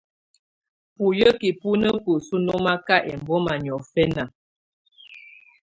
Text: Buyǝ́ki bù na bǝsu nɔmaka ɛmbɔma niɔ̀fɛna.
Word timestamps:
Buyǝ́ki 0.97 1.49
bù 1.59 1.69
na 1.81 1.89
bǝsu 2.03 2.35
nɔmaka 2.45 2.95
ɛmbɔma 3.11 3.53
niɔ̀fɛna. 3.63 4.23